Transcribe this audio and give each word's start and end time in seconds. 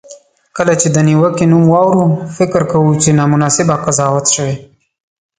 کله 0.57 0.73
چې 0.81 0.87
د 0.95 0.97
نیوکې 1.07 1.45
نوم 1.51 1.63
واورو، 1.73 2.03
فکر 2.37 2.61
کوو 2.71 2.91
چې 3.01 3.09
نامناسبه 3.19 3.75
قضاوت 3.85 4.25
شوی. 4.35 4.55